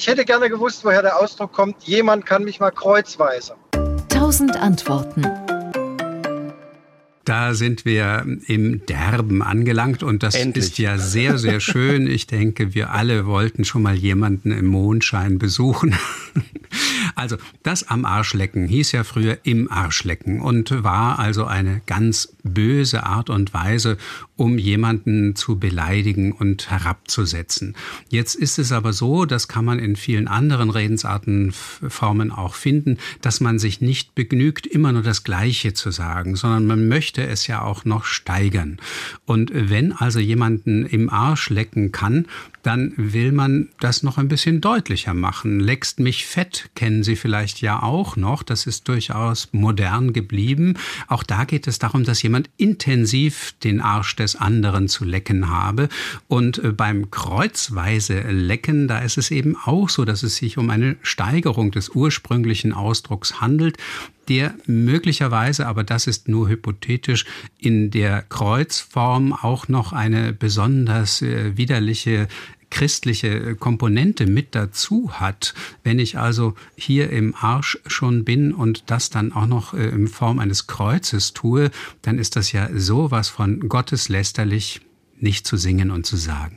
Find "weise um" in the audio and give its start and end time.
23.52-24.56